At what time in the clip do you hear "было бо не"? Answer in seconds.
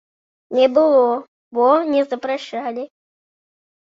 0.77-2.01